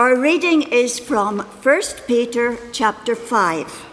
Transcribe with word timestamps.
Our 0.00 0.18
reading 0.18 0.62
is 0.62 0.98
from 0.98 1.40
1 1.40 1.82
Peter 2.06 2.56
chapter 2.72 3.14
5. 3.14 3.84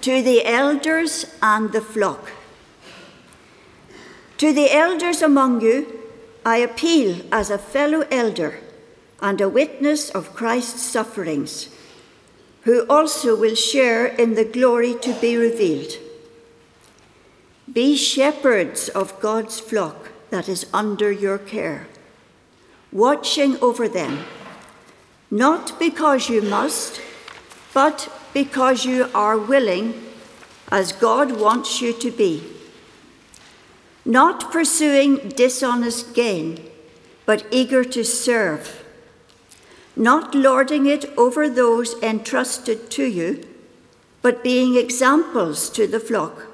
To 0.00 0.22
the 0.22 0.42
elders 0.46 1.26
and 1.42 1.70
the 1.70 1.82
flock. 1.82 2.32
To 4.38 4.54
the 4.54 4.72
elders 4.72 5.20
among 5.20 5.60
you, 5.60 6.00
I 6.46 6.56
appeal 6.56 7.20
as 7.30 7.50
a 7.50 7.58
fellow 7.58 8.06
elder 8.10 8.60
and 9.20 9.38
a 9.38 9.50
witness 9.50 10.08
of 10.08 10.34
Christ's 10.34 10.80
sufferings, 10.80 11.68
who 12.62 12.86
also 12.88 13.36
will 13.36 13.54
share 13.54 14.06
in 14.06 14.32
the 14.32 14.46
glory 14.46 14.94
to 15.02 15.12
be 15.20 15.36
revealed. 15.36 15.92
Be 17.70 17.98
shepherds 17.98 18.88
of 18.88 19.20
God's 19.20 19.60
flock 19.60 20.08
that 20.30 20.48
is 20.48 20.64
under 20.72 21.12
your 21.12 21.36
care 21.36 21.86
watching 22.92 23.56
over 23.62 23.88
them, 23.88 24.24
not 25.30 25.78
because 25.78 26.28
you 26.28 26.42
must, 26.42 27.00
but 27.72 28.12
because 28.34 28.84
you 28.84 29.08
are 29.14 29.38
willing, 29.38 30.06
as 30.70 30.92
God 30.92 31.40
wants 31.40 31.80
you 31.80 31.92
to 31.92 32.10
be. 32.10 32.42
Not 34.04 34.50
pursuing 34.50 35.30
dishonest 35.30 36.14
gain, 36.14 36.68
but 37.26 37.46
eager 37.50 37.84
to 37.84 38.04
serve. 38.04 38.84
Not 39.94 40.34
lording 40.34 40.86
it 40.86 41.04
over 41.16 41.48
those 41.48 41.94
entrusted 42.02 42.90
to 42.92 43.04
you, 43.04 43.46
but 44.22 44.42
being 44.42 44.76
examples 44.76 45.70
to 45.70 45.86
the 45.86 46.00
flock. 46.00 46.46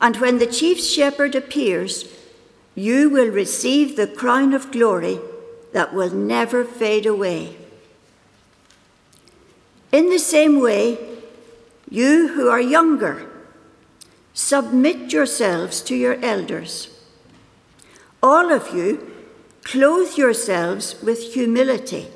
And 0.00 0.16
when 0.16 0.38
the 0.38 0.46
chief 0.46 0.80
shepherd 0.80 1.34
appears, 1.34 2.08
you 2.74 3.08
will 3.08 3.28
receive 3.28 3.96
the 3.96 4.06
crown 4.06 4.52
of 4.52 4.72
glory 4.72 5.18
that 5.72 5.94
will 5.94 6.10
never 6.10 6.64
fade 6.64 7.06
away. 7.06 7.56
In 9.92 10.10
the 10.10 10.18
same 10.18 10.60
way, 10.60 10.98
you 11.88 12.28
who 12.28 12.48
are 12.48 12.60
younger, 12.60 13.30
submit 14.32 15.12
yourselves 15.12 15.80
to 15.82 15.94
your 15.94 16.18
elders. 16.24 16.88
All 18.22 18.50
of 18.50 18.74
you, 18.74 19.12
clothe 19.62 20.16
yourselves 20.16 21.00
with 21.02 21.34
humility 21.34 22.08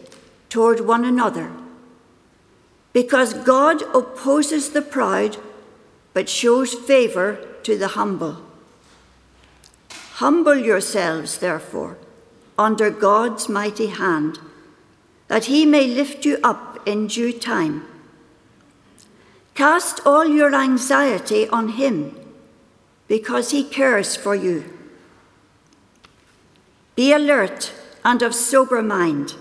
toward 0.49 0.81
one 0.81 1.05
another, 1.05 1.53
because 2.93 3.35
God 3.35 3.83
opposes 3.95 4.71
the 4.71 4.83
proud 4.83 5.37
but 6.15 6.29
shows 6.29 6.75
favor 6.75 7.39
to 7.63 7.79
the 7.79 7.89
humble. 7.89 8.48
Humble 10.19 10.57
yourselves, 10.57 11.39
therefore, 11.39 11.97
under 12.59 12.91
God's 12.91 13.49
mighty 13.49 13.87
hand, 13.87 14.41
that 15.29 15.45
he 15.45 15.65
may 15.65 15.87
lift 15.87 16.25
you 16.25 16.39
up 16.43 16.81
in 16.85 17.07
due 17.07 17.33
time. 17.33 17.87
Cast 19.55 20.01
all 20.05 20.27
your 20.27 20.53
anxiety 20.53 21.49
on 21.51 21.69
him, 21.69 22.17
because 23.07 23.53
he 23.53 23.63
cares 23.63 24.17
for 24.17 24.35
you. 24.35 24.65
Be 26.97 27.13
alert 27.13 27.73
and 28.05 28.21
of 28.21 28.35
sober 28.35 28.83
mind. 28.83 29.37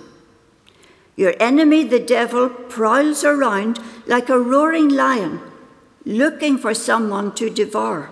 Your 1.16 1.34
enemy, 1.40 1.86
the 1.86 2.00
devil, 2.00 2.50
prowls 2.50 3.24
around 3.24 3.80
like 4.06 4.30
a 4.30 4.38
roaring 4.38 4.90
lion, 4.90 5.42
looking 6.06 6.56
for 6.60 6.76
someone 6.76 7.34
to 7.34 7.50
devour. 7.50 8.12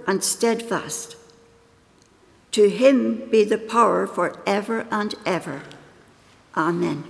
and 0.11 0.21
steadfast. 0.21 1.15
To 2.51 2.69
him 2.69 3.29
be 3.29 3.45
the 3.45 3.57
power 3.57 4.05
for 4.05 4.37
ever 4.45 4.85
and 4.91 5.15
ever. 5.25 5.61
Amen. 6.53 7.05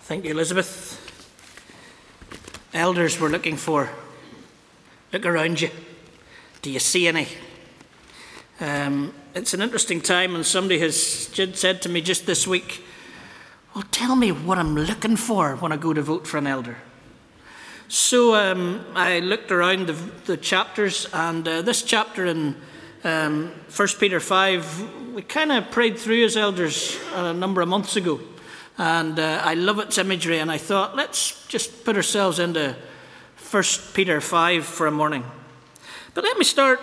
Thank 0.00 0.24
you, 0.24 0.30
Elizabeth. 0.30 0.98
Elders 2.72 3.20
we're 3.20 3.28
looking 3.28 3.58
for. 3.58 3.90
Look 5.12 5.26
around 5.26 5.60
you. 5.60 5.68
Do 6.62 6.70
you 6.70 6.78
see 6.78 7.06
any? 7.06 7.28
Um, 8.60 9.12
it's 9.34 9.52
an 9.52 9.60
interesting 9.60 10.00
time, 10.00 10.34
and 10.34 10.46
somebody 10.46 10.78
has 10.78 10.96
said 10.96 11.82
to 11.82 11.90
me 11.90 12.00
just 12.00 12.24
this 12.24 12.46
week, 12.46 12.82
well, 13.74 13.84
tell 13.90 14.16
me 14.16 14.32
what 14.32 14.58
I'm 14.58 14.74
looking 14.74 15.16
for 15.16 15.56
when 15.56 15.72
I 15.72 15.76
go 15.76 15.92
to 15.92 16.02
vote 16.02 16.26
for 16.26 16.36
an 16.36 16.46
elder. 16.46 16.76
So 17.88 18.34
um, 18.34 18.84
I 18.94 19.20
looked 19.20 19.50
around 19.50 19.86
the, 19.86 19.92
the 20.24 20.36
chapters, 20.36 21.06
and 21.12 21.46
uh, 21.46 21.62
this 21.62 21.82
chapter 21.82 22.26
in 22.26 22.56
um, 23.04 23.52
1 23.74 23.88
Peter 23.98 24.20
5, 24.20 25.14
we 25.14 25.22
kind 25.22 25.52
of 25.52 25.70
prayed 25.70 25.98
through 25.98 26.24
as 26.24 26.36
elders 26.36 26.98
a 27.14 27.32
number 27.32 27.60
of 27.60 27.68
months 27.68 27.96
ago. 27.96 28.20
And 28.78 29.18
uh, 29.18 29.42
I 29.44 29.54
love 29.54 29.78
its 29.78 29.98
imagery, 29.98 30.38
and 30.38 30.50
I 30.50 30.58
thought, 30.58 30.96
let's 30.96 31.46
just 31.48 31.84
put 31.84 31.96
ourselves 31.96 32.38
into 32.38 32.76
1 33.50 33.62
Peter 33.94 34.20
5 34.20 34.64
for 34.64 34.86
a 34.86 34.90
morning. 34.90 35.24
But 36.14 36.24
let 36.24 36.36
me 36.36 36.44
start 36.44 36.80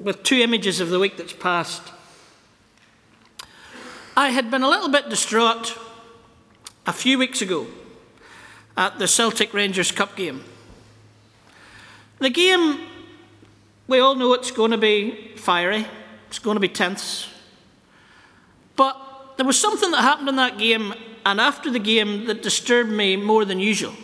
with 0.00 0.22
two 0.24 0.36
images 0.36 0.80
of 0.80 0.90
the 0.90 0.98
week 0.98 1.16
that's 1.16 1.32
passed. 1.32 1.82
I 4.14 4.28
had 4.28 4.50
been 4.50 4.62
a 4.62 4.68
little 4.68 4.90
bit 4.90 5.08
distraught 5.08 5.78
a 6.86 6.92
few 6.92 7.16
weeks 7.16 7.40
ago 7.40 7.66
at 8.76 8.98
the 8.98 9.08
Celtic 9.08 9.54
Rangers 9.54 9.90
Cup 9.90 10.16
game. 10.16 10.44
The 12.18 12.28
game, 12.28 12.80
we 13.88 14.00
all 14.00 14.14
know 14.14 14.34
it's 14.34 14.50
going 14.50 14.70
to 14.72 14.76
be 14.76 15.32
fiery, 15.36 15.86
it's 16.28 16.38
going 16.38 16.56
to 16.56 16.60
be 16.60 16.68
tense. 16.68 17.26
But 18.76 18.98
there 19.38 19.46
was 19.46 19.58
something 19.58 19.90
that 19.92 20.02
happened 20.02 20.28
in 20.28 20.36
that 20.36 20.58
game 20.58 20.92
and 21.24 21.40
after 21.40 21.70
the 21.70 21.78
game 21.78 22.26
that 22.26 22.42
disturbed 22.42 22.90
me 22.90 23.16
more 23.16 23.46
than 23.46 23.60
usual. 23.60 23.94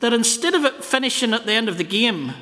That 0.00 0.12
instead 0.12 0.54
of 0.54 0.66
it 0.66 0.84
finishing 0.84 1.32
at 1.32 1.46
the 1.46 1.52
end 1.52 1.70
of 1.70 1.78
the 1.78 1.84
game, 1.84 2.34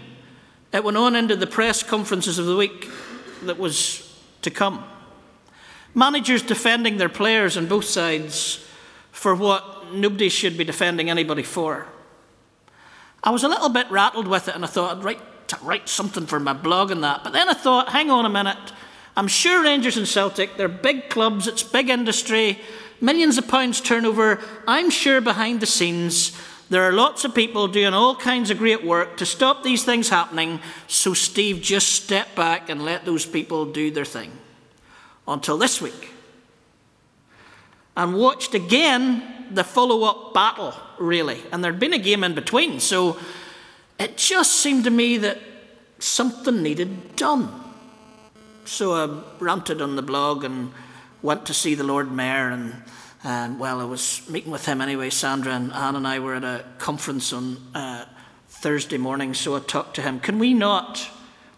it 0.73 0.83
went 0.83 0.97
on 0.97 1.15
into 1.15 1.37
the 1.37 1.47
press 1.47 1.85
conferences 1.85 2.37
of 2.37 2.47
the 2.47 2.57
week 2.57 2.91
that 3.45 3.59
was 3.59 4.19
to 4.43 4.51
come. 4.51 4.85
Managers 5.95 6.43
defending 6.43 6.99
their 6.99 7.09
players 7.09 7.57
on 7.57 7.67
both 7.67 7.85
sides 7.85 8.65
for 9.11 9.35
what 9.35 9.93
nobody 9.93 10.29
should 10.29 10.57
be 10.57 10.65
defending 10.65 11.11
anybody 11.11 11.43
for. 11.43 11.87
I 13.23 13.31
was 13.31 13.43
a 13.43 13.49
little 13.49 13.69
bit 13.69 13.91
rattled 13.91 14.29
with 14.29 14.49
it 14.49 14.55
and 14.55 14.65
I 14.65 14.69
thought 14.69 14.97
I'd 14.97 15.05
write, 15.05 15.21
write 15.63 15.89
something 15.89 16.27
for 16.27 16.39
my 16.39 16.53
blog 16.53 16.91
and 16.91 17.03
that. 17.03 17.25
But 17.25 17.33
then 17.33 17.49
I 17.49 17.55
thought, 17.55 17.89
hang 17.89 18.11
on 18.11 18.27
a 18.27 18.29
minute. 18.29 18.73
I'm 19.17 19.29
sure 19.29 19.65
Rangers 19.65 19.97
and 19.97 20.07
Celtic, 20.07 20.57
they're 20.57 20.69
big 20.69 21.11
clubs, 21.11 21.49
it's 21.49 21.65
big 21.65 21.91
industry, 21.91 22.61
millions 23.01 23.37
of 23.37 23.49
pounds 23.49 23.81
turnover. 23.81 24.41
I'm 24.69 24.91
sure 24.91 25.21
behind 25.21 25.61
the 25.61 25.67
scenes 25.67 26.39
there 26.71 26.85
are 26.85 26.93
lots 26.93 27.25
of 27.25 27.35
people 27.35 27.67
doing 27.67 27.95
all 27.95 28.15
kinds 28.15 28.51
of 28.51 28.59
great 28.59 28.85
work 28.85 29.17
to 29.17 29.27
stop 29.27 29.63
these 29.63 29.85
things 29.85 30.11
happening. 30.11 30.61
So, 30.87 31.15
Steve, 31.15 31.63
just 31.63 31.89
step 31.89 32.35
back 32.37 32.69
and 32.69 32.85
let 32.85 33.07
those 33.07 33.25
people 33.25 33.65
do 33.65 33.91
their 33.91 34.05
thing 34.05 34.31
until 35.29 35.59
this 35.59 35.81
week. 35.81 36.11
And 37.97 38.17
watched 38.17 38.55
again 38.55 39.49
the 39.51 39.65
follow 39.65 40.05
up 40.05 40.35
battle, 40.35 40.75
really. 40.99 41.41
And 41.53 41.63
there'd 41.63 41.81
been 41.81 41.93
a 41.93 41.99
game 41.99 42.25
in 42.25 42.35
between. 42.35 42.81
So 42.81 43.19
it 43.99 44.17
just 44.17 44.53
seemed 44.53 44.85
to 44.85 44.91
me 44.91 45.19
that 45.19 45.39
something 45.99 46.63
needed 46.63 47.17
done. 47.17 47.49
So 48.65 48.93
I 48.93 49.23
ranted 49.43 49.81
on 49.83 49.97
the 49.97 50.03
blog 50.03 50.45
and 50.45 50.73
went 51.23 51.47
to 51.47 51.55
see 51.55 51.75
the 51.75 51.85
Lord 51.85 52.13
Mayor. 52.13 52.51
And, 52.51 52.83
and 53.25 53.59
well, 53.59 53.81
I 53.81 53.85
was 53.85 54.29
meeting 54.29 54.53
with 54.53 54.67
him 54.67 54.81
anyway. 54.81 55.11
Sandra 55.11 55.55
and 55.55 55.73
Anne 55.73 55.97
and 55.97 56.07
I 56.07 56.19
were 56.21 56.35
at 56.35 56.45
a 56.45 56.65
conference 56.79 57.33
on 57.33 57.57
uh, 57.75 58.05
Thursday 58.49 58.99
morning. 58.99 59.35
So 59.35 59.57
I 59.57 59.61
talked 59.61 59.97
to 59.97 60.03
him. 60.03 60.21
Can 60.21 60.39
we 60.39 60.55
not, 60.55 61.09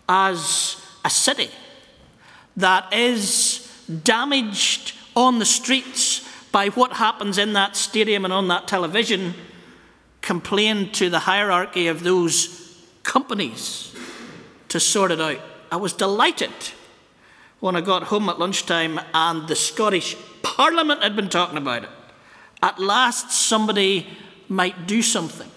as 0.09 0.77
a 1.05 1.11
city, 1.11 1.51
that 2.57 2.93
is 2.93 3.67
damaged 4.05 4.95
on 5.17 5.39
the 5.39 5.45
streets 5.45 6.27
by 6.53 6.69
what 6.69 6.95
happens 6.95 7.39
in 7.39 7.53
that 7.53 7.77
stadium 7.77 8.25
and 8.25 8.35
on 8.35 8.49
that 8.49 8.67
television 8.69 9.35
complain 10.21 10.91
to 10.93 11.09
the 11.09 11.21
hierarchy 11.21 11.87
of 11.87 12.03
those 12.03 12.85
companies 13.03 13.95
to 14.69 14.79
sort 14.79 15.11
it 15.11 15.21
out. 15.21 15.41
I 15.71 15.77
was 15.77 15.93
delighted 15.93 16.51
when 17.61 17.77
I 17.77 17.81
got 17.81 18.05
home 18.05 18.29
at 18.29 18.39
lunchtime 18.39 19.01
and 19.15 19.49
the 19.49 19.57
Scottish 19.57 20.17
Parliament 20.43 21.03
had 21.03 21.17
been 21.17 21.29
talking 21.29 21.59
about 21.59 21.85
it. 21.85 21.91
At 22.63 22.79
last, 22.79 23.31
somebody 23.31 24.07
might 24.49 24.87
do 24.87 25.03
something. 25.03 25.51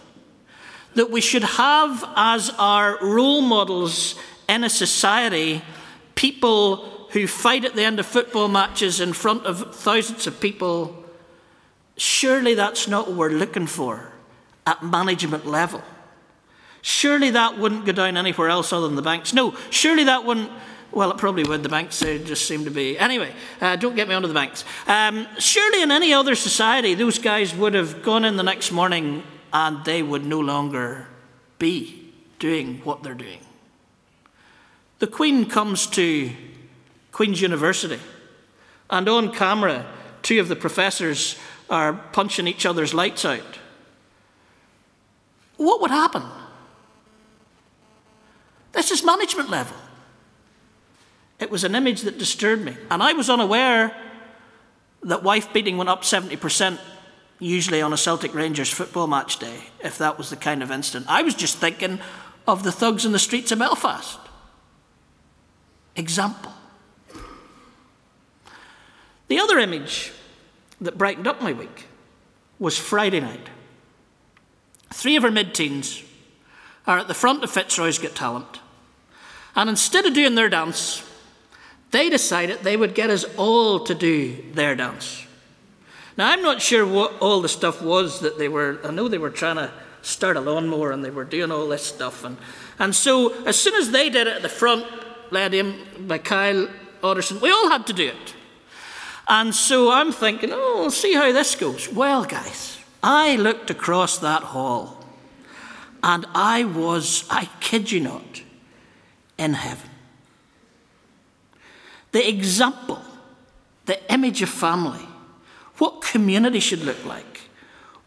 That 0.96 1.10
we 1.10 1.22
should 1.22 1.44
have 1.44 2.04
as 2.16 2.52
our 2.52 2.98
role 3.02 3.42
models 3.42 4.16
in 4.48 4.64
a 4.64 4.70
society 4.70 5.62
people 6.16 7.08
who 7.12 7.28
fight 7.28 7.64
at 7.64 7.76
the 7.76 7.84
end 7.84 8.00
of 8.00 8.06
football 8.06 8.48
matches 8.48 9.00
in 9.00 9.14
front 9.14 9.46
of 9.46 9.76
thousands 9.76 10.26
of 10.28 10.40
people. 10.40 11.04
Surely 11.96 12.56
that's 12.56 12.88
not 12.88 13.08
what 13.08 13.16
we're 13.16 13.30
looking 13.30 13.68
for 13.68 14.12
at 14.66 14.84
management 14.84 15.46
level. 15.46 15.82
Surely 16.82 17.30
that 17.30 17.58
wouldn't 17.58 17.86
go 17.86 17.92
down 17.92 18.18
anywhere 18.18 18.50
else 18.50 18.74
other 18.74 18.88
than 18.88 18.96
the 18.96 19.02
banks. 19.02 19.34
No, 19.34 19.56
surely 19.70 20.04
that 20.06 20.26
wouldn't. 20.26 20.52
Well, 20.92 21.12
it 21.12 21.18
probably 21.18 21.44
would. 21.44 21.64
The 21.64 21.70
banks 21.70 22.00
just 22.00 22.46
seem 22.46 22.66
to 22.66 22.72
be. 22.72 22.98
Anyway, 23.00 23.32
uh, 23.62 23.76
don't 23.78 23.96
get 23.96 24.08
me 24.08 24.14
onto 24.14 24.28
the 24.28 24.34
banks. 24.34 24.64
Um, 24.86 25.28
surely 25.40 25.82
in 25.82 25.92
any 25.92 26.14
other 26.14 26.36
society, 26.36 26.94
those 26.94 27.20
guys 27.20 27.56
would 27.56 27.74
have 27.74 28.04
gone 28.04 28.26
in 28.26 28.38
the 28.38 28.44
next 28.44 28.72
morning 28.72 29.24
and 29.52 29.84
they 29.86 30.04
would 30.04 30.26
no 30.26 30.40
longer 30.40 31.08
be 31.58 32.12
doing 32.38 32.82
what 32.84 33.02
they're 33.02 33.14
doing. 33.14 33.40
The 35.04 35.08
Queen 35.08 35.50
comes 35.50 35.86
to 35.88 36.32
Queen's 37.12 37.42
University, 37.42 38.00
and 38.90 39.10
on 39.10 39.34
camera, 39.34 39.86
two 40.22 40.40
of 40.40 40.48
the 40.48 40.56
professors 40.56 41.38
are 41.70 41.92
punching 41.92 42.48
each 42.48 42.66
other's 42.66 42.94
lights 42.94 43.26
out. 43.26 43.60
What 45.58 45.82
would 45.82 45.92
happen? 45.92 46.24
This 48.72 48.92
is 48.92 49.04
management 49.04 49.50
level. 49.50 49.76
It 51.38 51.52
was 51.52 51.66
an 51.66 51.76
image 51.76 52.04
that 52.04 52.18
disturbed 52.18 52.64
me. 52.64 52.78
And 52.90 53.04
I 53.04 53.12
was 53.12 53.30
unaware 53.30 53.94
that 55.02 55.22
wife 55.22 55.52
beating 55.52 55.76
went 55.76 55.90
up 55.90 56.04
70%, 56.04 56.80
usually 57.40 57.82
on 57.82 57.92
a 57.92 57.98
Celtic 57.98 58.34
Rangers 58.34 58.70
football 58.70 59.08
match 59.08 59.38
day, 59.38 59.64
if 59.84 59.98
that 59.98 60.18
was 60.18 60.30
the 60.30 60.38
kind 60.38 60.64
of 60.64 60.72
incident. 60.72 61.08
I 61.10 61.24
was 61.24 61.36
just 61.36 61.58
thinking 61.58 62.00
of 62.48 62.64
the 62.64 62.72
thugs 62.72 63.06
in 63.06 63.12
the 63.12 63.20
streets 63.20 63.52
of 63.52 63.60
Belfast. 63.60 64.22
Example. 65.96 66.52
The 69.28 69.40
other 69.40 69.58
image 69.58 70.12
that 70.82 70.98
brightened 70.98 71.28
up 71.28 71.42
my 71.42 71.54
week 71.54 71.86
was 72.60 72.78
Friday 72.78 73.20
night. 73.20 73.50
Three 74.94 75.16
of 75.16 75.24
our 75.24 75.32
mid 75.32 75.54
teens 75.54 76.04
are 76.86 77.00
at 77.00 77.08
the 77.08 77.14
front 77.14 77.44
of 77.44 77.52
Fitzroy's 77.52 77.98
Got 77.98 78.16
Talent. 78.16 78.60
And 79.56 79.70
instead 79.70 80.06
of 80.06 80.14
doing 80.14 80.36
their 80.36 80.50
dance, 80.50 81.04
they 81.92 82.10
decided 82.10 82.60
they 82.60 82.78
would 82.78 82.96
get 82.96 83.10
us 83.10 83.26
all 83.38 83.80
to 83.82 83.94
do 83.94 84.44
their 84.54 84.76
dance. 84.76 85.26
Now, 86.18 86.30
I'm 86.30 86.42
not 86.42 86.62
sure 86.62 86.86
what 86.86 87.14
all 87.20 87.42
the 87.42 87.50
stuff 87.50 87.82
was 87.82 88.20
that 88.22 88.38
they 88.38 88.48
were, 88.48 88.80
I 88.84 88.92
know 88.92 89.08
they 89.08 89.18
were 89.18 89.30
trying 89.30 89.56
to 89.56 89.72
start 90.02 90.38
a 90.38 90.42
lawnmower 90.42 90.92
and 90.92 91.04
they 91.04 91.10
were 91.10 91.24
doing 91.24 91.52
all 91.52 91.68
this 91.68 91.84
stuff. 91.84 92.24
And, 92.24 92.38
and 92.78 92.94
so, 92.94 93.44
as 93.46 93.58
soon 93.58 93.76
as 93.76 93.92
they 93.92 94.10
did 94.10 94.28
it 94.28 94.36
at 94.36 94.42
the 94.42 94.50
front, 94.50 94.86
led 95.34 95.54
in 95.54 96.08
by 96.08 96.20
Kyle 96.20 96.70
Otterson, 97.02 97.42
we 97.42 97.52
all 97.52 97.70
had 97.70 97.86
to 97.88 97.94
do 97.94 98.08
it. 98.08 98.36
And 99.28 99.54
so 99.54 99.92
I'm 99.92 100.12
thinking, 100.12 100.52
oh, 100.54 100.78
we'll 100.82 100.92
see 100.92 101.14
how 101.14 101.32
this 101.32 101.56
goes. 101.56 101.92
Well, 101.92 102.24
guys, 102.24 102.80
I 103.02 103.36
looked 103.36 103.70
across 103.70 104.20
that 104.20 104.44
hall 104.44 105.04
and 106.02 106.26
I 106.36 106.66
was, 106.66 107.26
I 107.30 107.50
kid 107.60 107.92
you 107.92 108.02
not, 108.02 108.42
in 109.38 109.54
heaven. 109.54 109.90
The 112.12 112.28
example, 112.28 113.02
the 113.86 114.14
image 114.14 114.42
of 114.42 114.50
family, 114.50 115.06
what 115.78 116.02
community 116.02 116.60
should 116.60 116.84
look 116.84 117.04
like, 117.06 117.42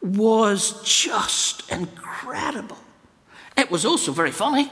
was 0.00 0.82
just 0.84 1.70
incredible. 1.72 2.78
It 3.56 3.70
was 3.70 3.84
also 3.84 4.12
very 4.12 4.30
funny. 4.30 4.70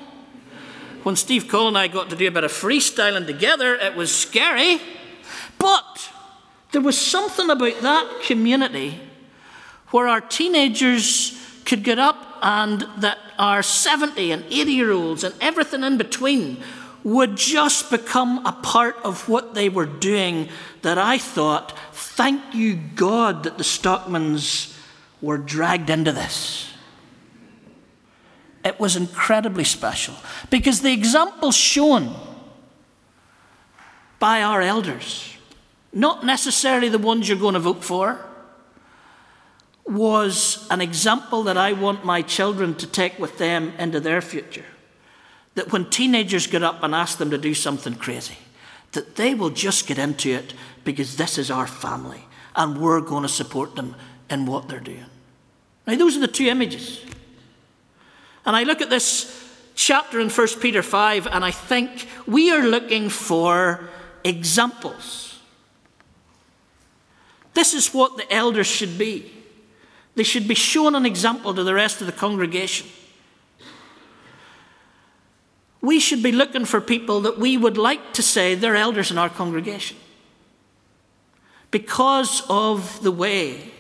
When 1.05 1.17
Steve 1.17 1.49
Cole 1.49 1.69
and 1.69 1.77
I 1.77 1.87
got 1.87 2.09
to 2.11 2.17
do 2.17 2.27
a 2.27 2.31
bit 2.31 2.45
of 2.45 2.51
freestyling 2.51 3.27
together, 3.27 3.75
it 3.75 3.95
was 3.95 4.15
scary. 4.15 4.81
But 5.59 6.11
there 6.73 6.81
was 6.81 6.99
something 6.99 7.51
about 7.51 7.83
that 7.83 8.23
community 8.23 8.99
where 9.91 10.09
our 10.09 10.23
teenagers 10.23 11.39
could 11.67 11.85
get 11.85 11.99
up 11.99 12.17
and 12.41 12.87
that 12.99 13.19
our 13.39 13.62
70 13.62 14.33
and 14.33 14.45
80 14.47 14.73
year 14.73 14.93
olds 14.93 15.25
and 15.25 15.35
everything 15.43 15.85
in 15.85 15.99
between 15.99 16.62
would 17.03 17.37
just 17.37 17.91
become 17.91 18.45
a 18.47 18.53
part 18.53 18.97
of 19.05 19.29
what 19.29 19.53
they 19.53 19.69
were 19.69 19.85
doing 19.85 20.49
that 20.81 20.97
I 20.97 21.19
thought, 21.19 21.79
thank 21.93 22.55
you 22.55 22.77
God 22.77 23.43
that 23.43 23.59
the 23.59 23.65
Stockmans 23.65 24.75
were 25.21 25.37
dragged 25.37 25.91
into 25.91 26.12
this. 26.12 26.74
It 28.64 28.81
was 28.81 28.96
incredibly 28.96 29.64
special 29.64 30.14
because 30.49 30.81
the 30.81 30.93
example 30.93 31.52
shown 31.52 32.14
by 34.19 34.43
our 34.43 34.62
elders, 34.62 35.37
not 35.93 36.25
necessarily 36.25 36.88
the 36.88 36.99
ones 36.99 37.28
you're 37.28 37.38
going 37.38 37.55
to 37.55 37.61
vote 37.61 37.84
for, 37.84 38.25
was 39.87 40.66
an 40.70 40.81
example 40.81 41.43
that 41.43 41.58
I 41.58 41.75
want 41.75 42.06
my 42.06 42.22
children 42.22 42.75
to 42.76 42.87
take 42.87 43.19
with 43.19 43.37
them 43.37 43.75
into 43.78 44.00
their 44.00 44.22
future. 44.22 44.64
That 45.56 45.70
when 45.72 45.90
teenagers 45.90 46.46
get 46.46 46.62
up 46.62 46.82
and 46.82 46.94
ask 46.94 47.19
them 47.19 47.31
to 47.31 47.38
do 47.38 47.52
something 47.52 47.94
crazy, 47.94 48.38
that 48.93 49.16
they 49.16 49.34
will 49.34 49.50
just 49.50 49.87
get 49.87 49.99
into 49.99 50.31
it 50.31 50.55
because 50.84 51.16
this 51.16 51.37
is 51.37 51.50
our 51.50 51.66
family 51.66 52.25
and 52.56 52.81
we're 52.81 53.00
going 53.00 53.22
to 53.22 53.28
support 53.28 53.76
them 53.76 53.94
in 54.31 54.46
what 54.46 54.69
they're 54.69 54.81
doing. 54.81 55.05
Now, 55.87 55.96
those 55.96 56.16
are 56.16 56.20
the 56.20 56.28
two 56.28 56.46
images. 56.46 57.05
And 58.46 58.55
I 58.55 58.62
look 58.64 58.81
at 58.81 58.91
this 58.91 59.43
chapter 59.75 60.20
in 60.20 60.31
1 60.31 60.49
Peter 60.61 60.82
5 60.82 61.26
and 61.26 61.44
I 61.44 61.50
think 61.50 62.06
we 62.26 62.50
are 62.50 62.62
looking 62.62 63.08
for 63.08 63.88
examples. 64.23 65.38
This 67.55 67.75
is 67.75 67.94
what 67.94 68.17
the 68.17 68.31
elders 68.32 68.67
should 68.67 68.99
be. 68.99 69.31
They 70.17 70.23
should 70.23 70.46
be 70.46 70.55
shown 70.55 70.94
an 70.94 71.06
example 71.06 71.55
to 71.55 71.62
the 71.62 71.75
rest 71.75 72.00
of 72.00 72.06
the 72.06 72.12
congregation. 72.12 72.87
We 75.81 76.00
should 76.00 76.23
be 76.23 76.32
looking 76.32 76.64
for 76.64 76.80
people 76.80 77.21
that 77.23 77.38
we 77.38 77.57
would 77.57 77.76
like 77.76 78.14
to 78.14 78.23
say 78.23 78.54
they're 78.54 78.76
elders 78.76 79.11
in 79.11 79.19
our 79.19 79.28
congregation 79.28 79.97
because 81.71 82.42
of 82.49 83.02
the 83.02 83.11
way 83.11 83.73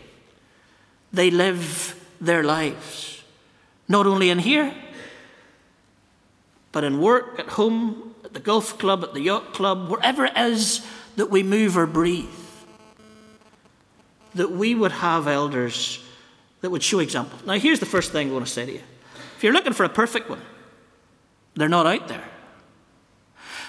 they 1.12 1.30
live 1.30 1.94
their 2.20 2.42
lives, 2.42 3.13
not 3.88 4.06
only 4.06 4.30
in 4.30 4.38
here, 4.38 4.74
but 6.72 6.84
in 6.84 7.00
work, 7.00 7.38
at 7.38 7.48
home, 7.50 8.14
at 8.24 8.34
the 8.34 8.40
golf 8.40 8.78
club, 8.78 9.04
at 9.04 9.14
the 9.14 9.20
yacht 9.20 9.54
club, 9.54 9.88
wherever 9.88 10.24
it 10.24 10.36
is 10.36 10.84
that 11.16 11.30
we 11.30 11.42
move 11.42 11.76
or 11.76 11.86
breathe. 11.86 12.26
That 14.34 14.50
we 14.50 14.74
would 14.74 14.90
have 14.92 15.28
elders 15.28 16.04
that 16.60 16.70
would 16.70 16.82
show 16.82 16.98
example. 16.98 17.38
Now, 17.46 17.52
here's 17.54 17.78
the 17.78 17.86
first 17.86 18.10
thing 18.10 18.30
I 18.30 18.32
want 18.32 18.46
to 18.46 18.50
say 18.50 18.66
to 18.66 18.72
you. 18.72 18.80
If 19.36 19.44
you're 19.44 19.52
looking 19.52 19.74
for 19.74 19.84
a 19.84 19.88
perfect 19.88 20.28
one, 20.30 20.40
they're 21.54 21.68
not 21.68 21.86
out 21.86 22.08
there. 22.08 22.24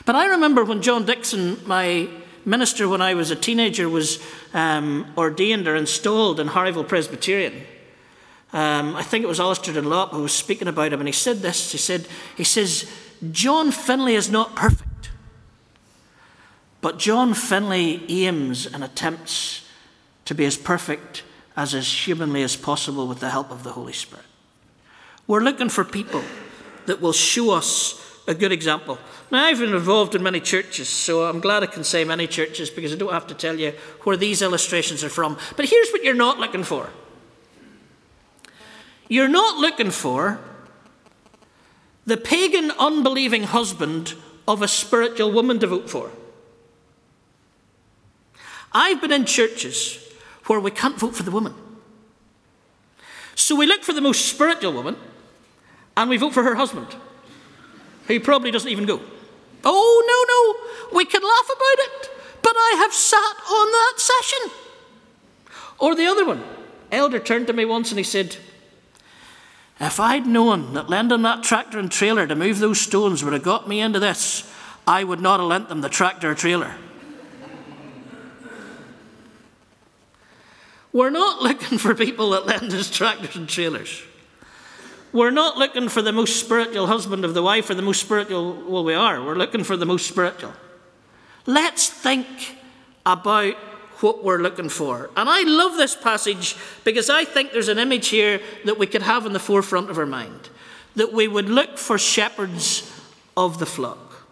But 0.05 0.15
I 0.15 0.27
remember 0.27 0.63
when 0.63 0.81
John 0.81 1.05
Dixon, 1.05 1.59
my 1.67 2.07
minister 2.45 2.87
when 2.87 3.01
I 3.01 3.13
was 3.13 3.31
a 3.31 3.35
teenager, 3.35 3.89
was 3.89 4.23
um, 4.53 5.11
ordained 5.17 5.67
or 5.67 5.75
installed 5.75 6.39
in 6.39 6.47
Harryville 6.47 6.87
Presbyterian. 6.87 7.63
Um, 8.55 8.95
I 8.95 9.03
think 9.03 9.25
it 9.25 9.27
was 9.27 9.41
Alistair 9.41 9.73
Dunlop 9.73 10.11
who 10.11 10.21
was 10.21 10.31
speaking 10.31 10.69
about 10.69 10.93
him, 10.93 11.01
and 11.01 11.09
he 11.09 11.11
said 11.11 11.39
this. 11.39 11.73
He 11.73 11.77
said, 11.77 12.07
he 12.37 12.45
says, 12.45 12.89
John 13.31 13.69
Finlay 13.69 14.15
is 14.15 14.31
not 14.31 14.55
perfect, 14.55 15.09
but 16.79 16.97
John 16.97 17.33
Finlay 17.33 18.01
aims 18.07 18.65
and 18.65 18.81
attempts 18.81 19.67
to 20.23 20.33
be 20.33 20.45
as 20.45 20.55
perfect 20.55 21.23
as 21.57 21.75
as 21.75 22.07
humanly 22.07 22.43
as 22.43 22.55
possible 22.55 23.07
with 23.07 23.19
the 23.19 23.29
help 23.29 23.51
of 23.51 23.63
the 23.63 23.73
Holy 23.73 23.91
Spirit. 23.91 24.23
We're 25.27 25.43
looking 25.43 25.67
for 25.67 25.83
people 25.83 26.23
that 26.85 27.01
will 27.01 27.11
show 27.11 27.51
us 27.51 28.01
a 28.25 28.33
good 28.33 28.53
example. 28.53 28.99
Now, 29.31 29.43
I've 29.43 29.59
been 29.59 29.73
involved 29.73 30.15
in 30.15 30.23
many 30.23 30.39
churches, 30.39 30.87
so 30.87 31.25
I'm 31.25 31.41
glad 31.41 31.63
I 31.63 31.65
can 31.65 31.83
say 31.83 32.05
many 32.05 32.25
churches 32.25 32.69
because 32.69 32.93
I 32.93 32.95
don't 32.95 33.11
have 33.11 33.27
to 33.27 33.35
tell 33.35 33.59
you 33.59 33.73
where 34.03 34.15
these 34.15 34.41
illustrations 34.41 35.03
are 35.03 35.09
from. 35.09 35.37
But 35.57 35.65
here's 35.65 35.91
what 35.91 36.05
you're 36.05 36.13
not 36.13 36.39
looking 36.39 36.63
for 36.63 36.89
you're 39.07 39.27
not 39.27 39.57
looking 39.57 39.91
for 39.91 40.39
the 42.05 42.17
pagan, 42.17 42.71
unbelieving 42.71 43.43
husband 43.43 44.13
of 44.47 44.61
a 44.61 44.67
spiritual 44.67 45.31
woman 45.31 45.59
to 45.59 45.67
vote 45.67 45.89
for. 45.89 46.11
I've 48.71 49.01
been 49.01 49.11
in 49.11 49.25
churches 49.25 49.99
where 50.45 50.59
we 50.59 50.69
can't 50.69 50.99
vote 50.99 51.15
for 51.15 51.23
the 51.23 51.31
woman. 51.31 51.55
So 53.35 53.55
we 53.55 53.65
look 53.65 53.83
for 53.83 53.93
the 53.93 54.01
most 54.01 54.25
spiritual 54.25 54.73
woman 54.73 54.97
and 55.97 56.09
we 56.09 56.17
vote 56.17 56.33
for 56.33 56.43
her 56.43 56.55
husband. 56.55 56.87
who 58.07 58.19
probably 58.19 58.51
doesn't 58.51 58.69
even 58.69 58.85
go. 58.85 59.01
Oh, 59.63 60.03
no, 60.07 60.91
no, 60.91 60.97
we 60.97 61.05
can 61.05 61.23
laugh 61.23 61.45
about 61.45 61.85
it, 61.87 62.09
but 62.43 62.53
I 62.55 62.75
have 62.77 62.93
sat 62.93 63.17
on 63.17 63.71
that 63.71 63.93
session. 63.97 64.51
Or 65.79 65.95
the 65.95 66.05
other 66.05 66.23
one, 66.23 66.43
elder 66.91 67.19
turned 67.19 67.47
to 67.47 67.53
me 67.53 67.65
once 67.65 67.89
and 67.89 67.97
he 67.97 68.03
said, 68.03 68.37
If 69.79 69.99
I'd 69.99 70.25
known 70.25 70.73
that 70.73 70.89
lending 70.89 71.23
that 71.23 71.43
tractor 71.43 71.79
and 71.79 71.91
trailer 71.91 72.25
to 72.27 72.35
move 72.35 72.59
those 72.59 72.79
stones 72.79 73.23
would 73.23 73.33
have 73.33 73.43
got 73.43 73.67
me 73.67 73.81
into 73.81 73.99
this, 73.99 74.49
I 74.87 75.03
would 75.03 75.19
not 75.19 75.39
have 75.39 75.49
lent 75.49 75.69
them 75.69 75.81
the 75.81 75.89
tractor 75.89 76.31
or 76.31 76.35
trailer. 76.35 76.73
We're 80.93 81.09
not 81.09 81.41
looking 81.41 81.77
for 81.77 81.93
people 81.93 82.29
that 82.29 82.45
lend 82.45 82.71
us 82.71 82.89
tractors 82.89 83.35
and 83.35 83.49
trailers. 83.49 84.01
We're 85.11 85.31
not 85.31 85.57
looking 85.57 85.89
for 85.89 86.01
the 86.01 86.13
most 86.13 86.39
spiritual 86.39 86.87
husband 86.87 87.25
of 87.25 87.33
the 87.33 87.43
wife 87.43 87.69
or 87.69 87.73
the 87.73 87.81
most 87.81 87.99
spiritual, 87.99 88.63
well, 88.65 88.83
we 88.83 88.93
are. 88.93 89.21
We're 89.21 89.35
looking 89.35 89.65
for 89.65 89.75
the 89.75 89.85
most 89.85 90.07
spiritual. 90.07 90.53
Let's 91.45 91.89
think 91.89 92.27
about 93.05 93.55
what 94.01 94.23
we're 94.23 94.41
looking 94.41 94.69
for. 94.69 95.09
And 95.15 95.29
I 95.29 95.41
love 95.41 95.77
this 95.77 95.95
passage 95.95 96.55
because 96.83 97.09
I 97.09 97.25
think 97.25 97.51
there's 97.51 97.69
an 97.69 97.79
image 97.79 98.07
here 98.09 98.41
that 98.65 98.77
we 98.77 98.87
could 98.87 99.01
have 99.01 99.25
in 99.25 99.33
the 99.33 99.39
forefront 99.39 99.89
of 99.89 99.97
our 99.97 100.05
mind 100.05 100.49
that 100.95 101.11
we 101.11 101.27
would 101.27 101.49
look 101.49 101.77
for 101.77 101.97
shepherds 101.97 102.91
of 103.35 103.59
the 103.59 103.65
flock. 103.65 104.27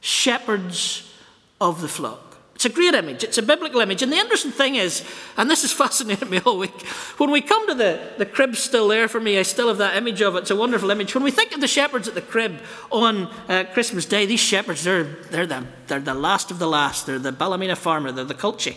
Shepherds 0.00 1.14
of 1.60 1.80
the 1.80 1.88
flock. 1.88 2.31
It's 2.64 2.72
a 2.72 2.76
great 2.76 2.94
image, 2.94 3.24
it's 3.24 3.38
a 3.38 3.42
biblical 3.42 3.80
image. 3.80 4.02
And 4.02 4.12
the 4.12 4.18
interesting 4.18 4.52
thing 4.52 4.76
is, 4.76 5.04
and 5.36 5.50
this 5.50 5.62
has 5.62 5.72
fascinated 5.82 6.30
me 6.30 6.38
all 6.46 6.58
week, 6.58 6.86
when 7.18 7.32
we 7.32 7.40
come 7.40 7.66
to 7.66 7.74
the, 7.74 8.12
the 8.18 8.24
crib 8.24 8.54
still 8.54 8.86
there 8.86 9.08
for 9.08 9.18
me, 9.18 9.36
I 9.36 9.42
still 9.42 9.66
have 9.66 9.78
that 9.78 9.96
image 9.96 10.22
of 10.22 10.36
it. 10.36 10.42
It's 10.42 10.52
a 10.52 10.54
wonderful 10.54 10.88
image. 10.92 11.12
When 11.12 11.24
we 11.24 11.32
think 11.32 11.52
of 11.52 11.60
the 11.60 11.66
shepherds 11.66 12.06
at 12.06 12.14
the 12.14 12.22
crib 12.22 12.60
on 12.92 13.26
uh, 13.48 13.64
Christmas 13.72 14.06
Day, 14.06 14.26
these 14.26 14.38
shepherds, 14.38 14.84
they're, 14.84 15.02
they're, 15.02 15.44
the, 15.44 15.66
they're 15.88 15.98
the 15.98 16.14
last 16.14 16.52
of 16.52 16.60
the 16.60 16.68
last. 16.68 17.04
They're 17.04 17.18
the 17.18 17.32
Ballymena 17.32 17.74
farmer, 17.74 18.12
they're 18.12 18.24
the 18.24 18.32
culture. 18.32 18.74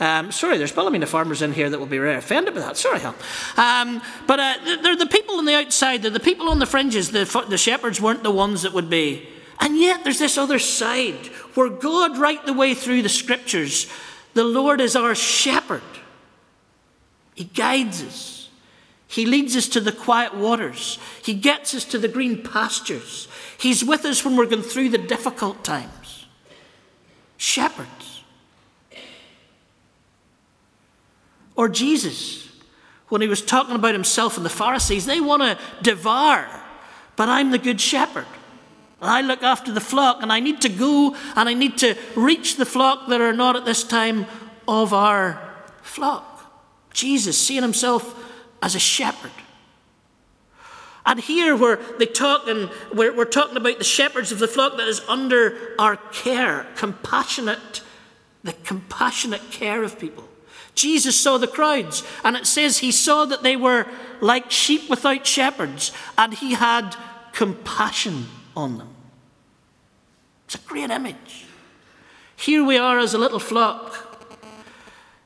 Um, 0.00 0.30
sorry, 0.30 0.58
there's 0.58 0.72
Ballymena 0.72 1.06
farmers 1.06 1.40
in 1.40 1.54
here 1.54 1.70
that 1.70 1.78
will 1.78 1.86
be 1.86 1.96
very 1.96 2.16
offended 2.16 2.52
by 2.52 2.60
that. 2.60 2.76
Sorry, 2.76 3.00
Hal. 3.00 3.14
Um, 3.56 4.02
but 4.26 4.38
uh, 4.38 4.54
they're 4.82 4.96
the 4.96 5.06
people 5.06 5.36
on 5.36 5.46
the 5.46 5.54
outside, 5.54 6.02
they're 6.02 6.10
the 6.10 6.20
people 6.20 6.50
on 6.50 6.58
the 6.58 6.66
fringes. 6.66 7.10
The, 7.10 7.24
the 7.48 7.56
shepherds 7.56 8.02
weren't 8.02 8.22
the 8.22 8.30
ones 8.30 8.60
that 8.62 8.74
would 8.74 8.90
be. 8.90 9.30
And 9.64 9.78
yet 9.78 10.04
there's 10.04 10.18
this 10.18 10.36
other 10.36 10.58
side 10.58 11.28
where 11.54 11.70
God, 11.70 12.18
right 12.18 12.44
the 12.44 12.52
way 12.52 12.74
through 12.74 13.00
the 13.00 13.08
scriptures, 13.08 13.90
the 14.34 14.44
Lord 14.44 14.78
is 14.78 14.94
our 14.94 15.14
shepherd. 15.14 15.80
He 17.34 17.44
guides 17.44 18.02
us. 18.04 18.50
He 19.08 19.24
leads 19.24 19.56
us 19.56 19.66
to 19.68 19.80
the 19.80 19.90
quiet 19.90 20.34
waters. 20.34 20.98
He 21.22 21.32
gets 21.32 21.74
us 21.74 21.86
to 21.86 21.98
the 21.98 22.08
green 22.08 22.42
pastures. 22.42 23.26
He's 23.56 23.82
with 23.82 24.04
us 24.04 24.22
when 24.22 24.36
we're 24.36 24.44
going 24.44 24.62
through 24.62 24.90
the 24.90 24.98
difficult 24.98 25.64
times. 25.64 26.26
Shepherds. 27.38 28.22
Or 31.56 31.70
Jesus, 31.70 32.50
when 33.08 33.22
he 33.22 33.28
was 33.28 33.40
talking 33.40 33.76
about 33.76 33.94
himself 33.94 34.36
and 34.36 34.44
the 34.44 34.50
Pharisees, 34.50 35.06
they 35.06 35.22
want 35.22 35.42
to 35.42 35.58
devour, 35.82 36.46
but 37.16 37.30
I'm 37.30 37.50
the 37.50 37.58
good 37.58 37.80
shepherd. 37.80 38.26
I 39.06 39.20
look 39.20 39.42
after 39.42 39.72
the 39.72 39.80
flock, 39.80 40.22
and 40.22 40.32
I 40.32 40.40
need 40.40 40.60
to 40.62 40.68
go 40.68 41.16
and 41.36 41.48
I 41.48 41.54
need 41.54 41.78
to 41.78 41.96
reach 42.14 42.56
the 42.56 42.66
flock 42.66 43.08
that 43.08 43.20
are 43.20 43.32
not 43.32 43.56
at 43.56 43.64
this 43.64 43.84
time 43.84 44.26
of 44.66 44.92
our 44.92 45.40
flock. 45.82 46.30
Jesus 46.92 47.38
seeing 47.38 47.62
himself 47.62 48.14
as 48.62 48.74
a 48.74 48.80
shepherd. 48.80 49.30
And 51.06 51.20
here 51.20 51.54
where 51.54 51.76
they 51.98 52.06
talk 52.06 52.48
and 52.48 52.70
we're, 52.92 53.14
we're 53.14 53.26
talking 53.26 53.58
about 53.58 53.78
the 53.78 53.84
shepherds 53.84 54.32
of 54.32 54.38
the 54.38 54.48
flock 54.48 54.78
that 54.78 54.88
is 54.88 55.00
under 55.06 55.74
our 55.78 55.96
care, 55.96 56.66
compassionate, 56.76 57.82
the 58.42 58.54
compassionate 58.64 59.50
care 59.50 59.82
of 59.82 59.98
people. 59.98 60.26
Jesus 60.74 61.20
saw 61.20 61.38
the 61.38 61.46
crowds, 61.46 62.02
and 62.24 62.36
it 62.36 62.46
says 62.46 62.78
he 62.78 62.90
saw 62.90 63.24
that 63.26 63.42
they 63.42 63.54
were 63.54 63.86
like 64.20 64.50
sheep 64.50 64.90
without 64.90 65.26
shepherds, 65.26 65.92
and 66.18 66.34
he 66.34 66.54
had 66.54 66.96
compassion 67.32 68.26
on 68.56 68.78
them. 68.78 68.93
It's 70.54 70.64
a 70.64 70.68
great 70.68 70.90
image. 70.90 71.46
Here 72.36 72.64
we 72.64 72.78
are 72.78 73.00
as 73.00 73.12
a 73.12 73.18
little 73.18 73.40
flock. 73.40 74.28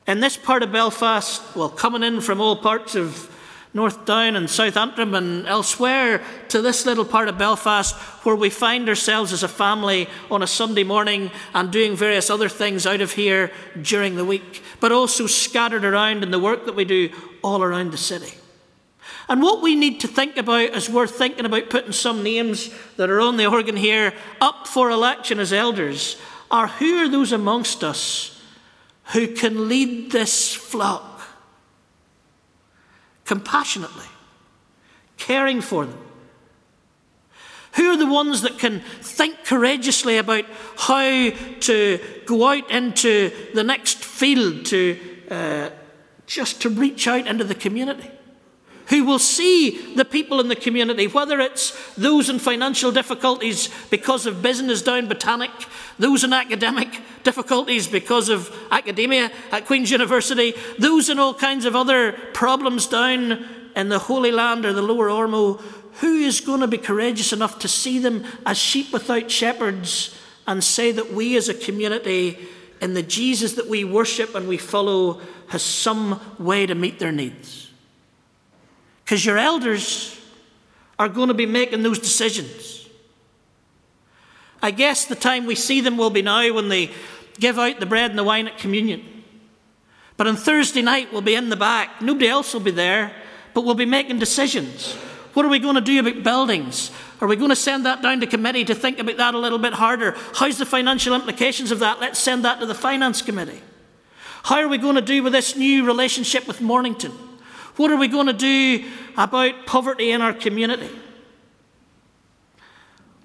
In 0.07 0.21
this 0.21 0.35
part 0.35 0.63
of 0.63 0.71
Belfast, 0.71 1.55
well, 1.55 1.69
coming 1.69 2.01
in 2.01 2.19
from 2.19 2.41
all 2.41 2.55
parts 2.55 2.95
of 2.95 3.29
North 3.71 4.05
Down 4.05 4.35
and 4.35 4.49
South 4.49 4.75
Antrim 4.75 5.13
and 5.13 5.45
elsewhere 5.45 6.23
to 6.47 6.63
this 6.63 6.87
little 6.87 7.05
part 7.05 7.27
of 7.27 7.37
Belfast 7.37 7.95
where 8.25 8.35
we 8.35 8.49
find 8.49 8.89
ourselves 8.89 9.31
as 9.31 9.43
a 9.43 9.47
family 9.47 10.09
on 10.31 10.41
a 10.41 10.47
Sunday 10.47 10.83
morning 10.83 11.29
and 11.53 11.71
doing 11.71 11.95
various 11.95 12.31
other 12.31 12.49
things 12.49 12.87
out 12.87 13.01
of 13.01 13.11
here 13.11 13.51
during 13.79 14.15
the 14.15 14.25
week, 14.25 14.63
but 14.79 14.91
also 14.91 15.27
scattered 15.27 15.85
around 15.85 16.23
in 16.23 16.31
the 16.31 16.39
work 16.39 16.65
that 16.65 16.75
we 16.75 16.85
do 16.85 17.11
all 17.43 17.61
around 17.61 17.91
the 17.91 17.97
city. 17.97 18.38
And 19.29 19.43
what 19.43 19.61
we 19.61 19.75
need 19.75 19.99
to 19.99 20.07
think 20.07 20.37
about 20.37 20.71
as 20.71 20.89
we're 20.89 21.05
thinking 21.05 21.45
about 21.45 21.69
putting 21.69 21.91
some 21.91 22.23
names 22.23 22.71
that 22.97 23.11
are 23.11 23.21
on 23.21 23.37
the 23.37 23.45
organ 23.45 23.77
here 23.77 24.11
up 24.41 24.67
for 24.67 24.89
election 24.89 25.39
as 25.39 25.53
elders 25.53 26.19
are 26.49 26.67
who 26.67 26.97
are 26.97 27.07
those 27.07 27.31
amongst 27.31 27.83
us 27.83 28.41
who 29.13 29.27
can 29.27 29.69
lead 29.69 30.11
this 30.11 30.55
flock 30.55 31.21
compassionately, 33.25 34.07
caring 35.17 35.61
for 35.61 35.85
them? 35.85 35.99
Who 37.73 37.91
are 37.91 37.97
the 37.97 38.07
ones 38.07 38.41
that 38.41 38.57
can 38.57 38.79
think 39.01 39.45
courageously 39.45 40.17
about 40.17 40.45
how 40.75 41.29
to 41.59 41.99
go 42.25 42.47
out 42.47 42.71
into 42.71 43.31
the 43.53 43.63
next 43.63 44.03
field 44.03 44.65
to 44.65 44.99
uh, 45.29 45.69
just 46.25 46.63
to 46.63 46.69
reach 46.69 47.07
out 47.07 47.27
into 47.27 47.43
the 47.43 47.53
community? 47.53 48.09
Who 48.89 49.03
will 49.03 49.19
see 49.19 49.93
the 49.93 50.05
people 50.05 50.39
in 50.39 50.47
the 50.47 50.55
community, 50.55 51.05
whether 51.05 51.39
it's 51.39 51.77
those 51.95 52.27
in 52.27 52.39
financial 52.39 52.91
difficulties 52.91 53.69
because 53.89 54.25
of 54.25 54.41
business 54.41 54.81
down 54.81 55.07
Botanic, 55.07 55.51
those 55.99 56.23
in 56.23 56.33
academic 56.33 57.01
difficulties 57.23 57.87
because 57.87 58.29
of 58.29 58.55
academia 58.71 59.31
at 59.51 59.67
Queen's 59.67 59.91
University, 59.91 60.53
those 60.79 61.09
in 61.09 61.19
all 61.19 61.33
kinds 61.33 61.65
of 61.65 61.75
other 61.75 62.13
problems 62.33 62.87
down 62.87 63.45
in 63.75 63.89
the 63.89 63.99
Holy 63.99 64.31
Land 64.31 64.65
or 64.65 64.73
the 64.73 64.81
Lower 64.81 65.09
Ormeau. 65.09 65.61
who 65.99 66.15
is 66.15 66.41
going 66.41 66.61
to 66.61 66.67
be 66.67 66.77
courageous 66.77 67.33
enough 67.33 67.59
to 67.59 67.67
see 67.67 67.99
them 67.99 68.23
as 68.45 68.57
sheep 68.57 68.91
without 68.91 69.29
shepherds 69.29 70.15
and 70.47 70.63
say 70.63 70.91
that 70.91 71.13
we 71.13 71.37
as 71.37 71.47
a 71.47 71.53
community 71.53 72.39
in 72.81 72.93
the 72.93 73.03
Jesus 73.03 73.53
that 73.53 73.67
we 73.67 73.83
worship 73.83 74.33
and 74.33 74.47
we 74.47 74.57
follow 74.57 75.21
has 75.47 75.61
some 75.61 76.19
way 76.39 76.65
to 76.65 76.73
meet 76.73 76.99
their 76.99 77.11
needs? 77.11 77.68
Because 79.09 79.25
your 79.25 79.39
elders 79.39 80.15
are 80.99 81.09
going 81.09 81.29
to 81.29 81.33
be 81.33 81.47
making 81.47 81.81
those 81.81 81.97
decisions. 81.97 82.87
I 84.61 84.69
guess 84.69 85.05
the 85.05 85.15
time 85.15 85.47
we 85.47 85.55
see 85.55 85.81
them 85.81 85.97
will 85.97 86.11
be 86.11 86.21
now 86.21 86.53
when 86.53 86.69
they 86.69 86.91
give 87.39 87.57
out 87.57 87.79
the 87.79 87.87
bread 87.87 88.11
and 88.11 88.19
the 88.19 88.23
wine 88.23 88.47
at 88.47 88.59
communion. 88.59 89.23
But 90.15 90.27
on 90.27 90.35
Thursday 90.35 90.83
night, 90.83 91.11
we'll 91.11 91.23
be 91.23 91.33
in 91.33 91.49
the 91.49 91.55
back. 91.55 92.03
Nobody 92.03 92.27
else 92.27 92.53
will 92.53 92.59
be 92.59 92.69
there, 92.69 93.11
but 93.55 93.61
we'll 93.65 93.73
be 93.73 93.83
making 93.83 94.19
decisions. 94.19 94.93
What 95.33 95.43
are 95.43 95.49
we 95.49 95.57
going 95.57 95.73
to 95.73 95.81
do 95.81 95.99
about 95.99 96.21
buildings? 96.21 96.91
Are 97.19 97.27
we 97.27 97.35
going 97.35 97.49
to 97.49 97.55
send 97.55 97.87
that 97.87 98.03
down 98.03 98.19
to 98.19 98.27
committee 98.27 98.65
to 98.65 98.75
think 98.75 98.99
about 98.99 99.17
that 99.17 99.33
a 99.33 99.39
little 99.39 99.57
bit 99.57 99.73
harder? 99.73 100.15
How's 100.35 100.59
the 100.59 100.67
financial 100.67 101.15
implications 101.15 101.71
of 101.71 101.79
that? 101.79 101.99
Let's 101.99 102.19
send 102.19 102.45
that 102.45 102.59
to 102.59 102.67
the 102.67 102.75
finance 102.75 103.23
committee. 103.23 103.63
How 104.43 104.59
are 104.59 104.67
we 104.67 104.77
going 104.77 104.97
to 104.97 105.01
do 105.01 105.23
with 105.23 105.33
this 105.33 105.55
new 105.55 105.83
relationship 105.83 106.47
with 106.47 106.61
Mornington? 106.61 107.28
What 107.79 107.91
are 107.91 107.95
we 107.95 108.09
going 108.09 108.27
to 108.27 108.33
do 108.33 108.83
about 109.15 109.65
poverty 109.65 110.11
in 110.11 110.21
our 110.21 110.33
community? 110.33 110.89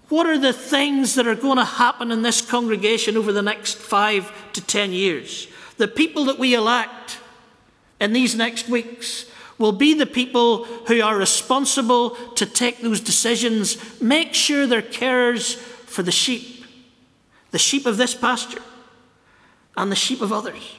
What 0.09 0.29
are 0.29 0.39
the 0.39 0.53
things 0.53 1.17
that 1.17 1.27
are 1.27 1.35
going 1.35 1.57
to 1.57 1.65
happen 1.65 2.13
in 2.13 2.23
this 2.23 2.41
congregation 2.41 3.17
over 3.17 3.33
the 3.33 3.43
next 3.43 3.79
five 3.79 4.33
to 4.53 4.61
ten 4.61 4.93
years? 4.93 5.49
The 5.77 5.89
people 5.89 6.27
that 6.27 6.39
we 6.39 6.55
elect 6.55 7.19
in 8.01 8.13
these 8.13 8.37
next 8.37 8.69
weeks 8.69 9.27
will 9.59 9.73
be 9.73 9.93
the 9.93 10.07
people 10.07 10.67
who 10.87 11.03
are 11.03 11.17
responsible 11.17 12.11
to 12.37 12.47
take 12.47 12.81
those 12.81 13.01
decisions, 13.01 14.01
make 14.01 14.35
sure 14.35 14.69
they're 14.69 14.83
carers 14.83 15.57
for 15.57 16.05
the 16.05 16.13
sheep, 16.13 16.65
the 17.51 17.59
sheep 17.59 17.87
of 17.87 17.97
this 17.97 18.15
pasture, 18.15 18.63
and 19.77 19.91
the 19.91 19.97
sheep 19.97 20.21
of 20.21 20.33
others. 20.33 20.77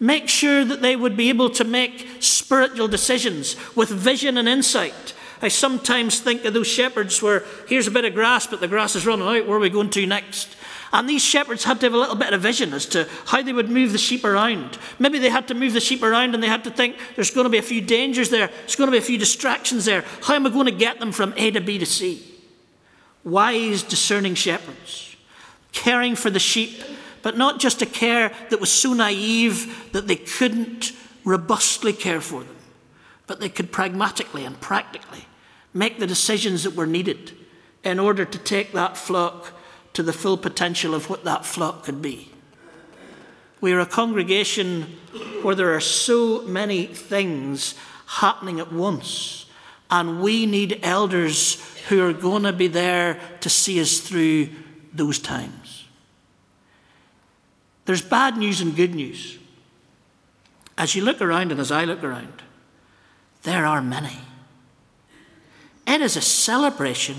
Make 0.00 0.28
sure 0.28 0.64
that 0.64 0.80
they 0.80 0.94
would 0.94 1.16
be 1.16 1.28
able 1.28 1.50
to 1.50 1.64
make 1.64 2.08
spiritual 2.20 2.88
decisions 2.88 3.56
with 3.74 3.88
vision 3.88 4.38
and 4.38 4.48
insight. 4.48 5.14
I 5.40 5.48
sometimes 5.48 6.20
think 6.20 6.44
of 6.44 6.54
those 6.54 6.66
shepherds 6.66 7.22
where 7.22 7.44
here's 7.68 7.86
a 7.86 7.92
bit 7.92 8.04
of 8.04 8.14
grass, 8.14 8.46
but 8.46 8.60
the 8.60 8.68
grass 8.68 8.96
is 8.96 9.06
running 9.06 9.26
out. 9.26 9.46
Where 9.46 9.56
are 9.56 9.60
we 9.60 9.70
going 9.70 9.90
to 9.90 10.06
next? 10.06 10.56
And 10.92 11.08
these 11.08 11.22
shepherds 11.22 11.64
had 11.64 11.80
to 11.80 11.86
have 11.86 11.94
a 11.94 11.98
little 11.98 12.16
bit 12.16 12.32
of 12.32 12.40
vision 12.40 12.72
as 12.72 12.86
to 12.86 13.08
how 13.26 13.42
they 13.42 13.52
would 13.52 13.68
move 13.68 13.92
the 13.92 13.98
sheep 13.98 14.24
around. 14.24 14.78
Maybe 14.98 15.18
they 15.18 15.28
had 15.28 15.48
to 15.48 15.54
move 15.54 15.74
the 15.74 15.80
sheep 15.80 16.02
around 16.02 16.34
and 16.34 16.42
they 16.42 16.48
had 16.48 16.64
to 16.64 16.70
think 16.70 16.96
there's 17.14 17.30
going 17.30 17.44
to 17.44 17.50
be 17.50 17.58
a 17.58 17.62
few 17.62 17.80
dangers 17.80 18.30
there, 18.30 18.46
there's 18.46 18.76
going 18.76 18.88
to 18.88 18.92
be 18.92 18.98
a 18.98 19.02
few 19.02 19.18
distractions 19.18 19.84
there. 19.84 20.04
How 20.22 20.34
am 20.34 20.46
I 20.46 20.50
going 20.50 20.66
to 20.66 20.72
get 20.72 20.98
them 20.98 21.12
from 21.12 21.34
A 21.36 21.50
to 21.50 21.60
B 21.60 21.78
to 21.78 21.86
C? 21.86 22.24
Wise, 23.22 23.82
discerning 23.82 24.34
shepherds, 24.34 25.16
caring 25.72 26.16
for 26.16 26.30
the 26.30 26.38
sheep, 26.38 26.82
but 27.22 27.36
not 27.36 27.60
just 27.60 27.82
a 27.82 27.86
care 27.86 28.32
that 28.50 28.60
was 28.60 28.70
so 28.70 28.92
naive 28.92 29.90
that 29.92 30.06
they 30.06 30.16
couldn't 30.16 30.92
robustly 31.24 31.92
care 31.92 32.20
for 32.20 32.42
them, 32.42 32.56
but 33.26 33.40
they 33.40 33.48
could 33.48 33.72
pragmatically 33.72 34.44
and 34.44 34.60
practically 34.60 35.26
make 35.74 35.98
the 35.98 36.06
decisions 36.06 36.64
that 36.64 36.74
were 36.74 36.86
needed 36.86 37.32
in 37.84 37.98
order 37.98 38.24
to 38.24 38.38
take 38.38 38.72
that 38.72 38.96
flock 38.96 39.52
to 39.92 40.02
the 40.02 40.12
full 40.12 40.36
potential 40.36 40.94
of 40.94 41.10
what 41.10 41.24
that 41.24 41.44
flock 41.44 41.84
could 41.84 42.00
be. 42.00 42.30
We 43.60 43.72
are 43.72 43.80
a 43.80 43.86
congregation 43.86 44.82
where 45.42 45.54
there 45.54 45.74
are 45.74 45.80
so 45.80 46.42
many 46.42 46.86
things 46.86 47.74
happening 48.06 48.60
at 48.60 48.72
once, 48.72 49.46
and 49.90 50.20
we 50.20 50.46
need 50.46 50.80
elders 50.82 51.60
who 51.88 52.02
are 52.02 52.12
going 52.12 52.44
to 52.44 52.52
be 52.52 52.68
there 52.68 53.20
to 53.40 53.50
see 53.50 53.80
us 53.80 53.98
through 53.98 54.48
those 54.92 55.18
times. 55.18 55.77
There's 57.88 58.02
bad 58.02 58.36
news 58.36 58.60
and 58.60 58.76
good 58.76 58.94
news. 58.94 59.38
As 60.76 60.94
you 60.94 61.02
look 61.02 61.22
around 61.22 61.52
and 61.52 61.58
as 61.58 61.72
I 61.72 61.86
look 61.86 62.04
around, 62.04 62.42
there 63.44 63.64
are 63.64 63.80
many. 63.80 64.18
It 65.86 66.02
is 66.02 66.14
a 66.14 66.20
celebration 66.20 67.16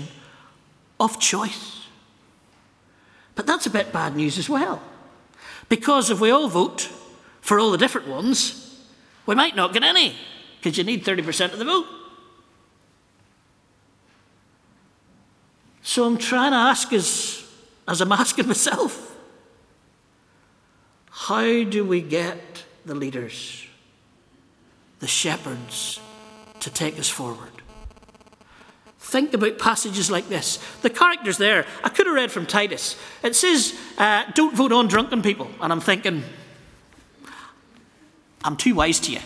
of 1.00 1.18
choice. 1.18 1.88
But 3.34 3.48
that's 3.48 3.66
a 3.66 3.70
bit 3.70 3.92
bad 3.92 4.14
news 4.14 4.38
as 4.38 4.48
well. 4.48 4.80
Because 5.68 6.08
if 6.08 6.20
we 6.20 6.30
all 6.30 6.46
vote 6.46 6.88
for 7.40 7.58
all 7.58 7.72
the 7.72 7.76
different 7.76 8.06
ones, 8.06 8.80
we 9.26 9.34
might 9.34 9.56
not 9.56 9.72
get 9.72 9.82
any, 9.82 10.14
because 10.60 10.78
you 10.78 10.84
need 10.84 11.04
30% 11.04 11.52
of 11.52 11.58
the 11.58 11.64
vote. 11.64 11.86
So 15.82 16.04
I'm 16.06 16.16
trying 16.16 16.52
to 16.52 16.58
ask 16.58 16.92
us, 16.92 17.44
as 17.88 18.00
I'm 18.00 18.12
asking 18.12 18.46
myself, 18.46 19.08
how 21.28 21.64
do 21.64 21.84
we 21.84 22.00
get 22.00 22.64
the 22.86 22.94
leaders, 22.94 23.66
the 25.00 25.06
shepherds, 25.06 26.00
to 26.60 26.70
take 26.70 26.98
us 26.98 27.10
forward? 27.10 27.52
Think 28.98 29.34
about 29.34 29.58
passages 29.58 30.10
like 30.10 30.30
this. 30.30 30.58
The 30.80 30.88
characters 30.88 31.36
there, 31.36 31.66
I 31.84 31.90
could 31.90 32.06
have 32.06 32.14
read 32.14 32.32
from 32.32 32.46
Titus. 32.46 32.96
It 33.22 33.36
says, 33.36 33.78
uh, 33.98 34.24
don't 34.34 34.56
vote 34.56 34.72
on 34.72 34.88
drunken 34.88 35.20
people. 35.20 35.50
And 35.60 35.70
I'm 35.70 35.80
thinking, 35.80 36.22
I'm 38.42 38.56
too 38.56 38.74
wise 38.74 38.98
to 39.00 39.12
you. 39.12 39.20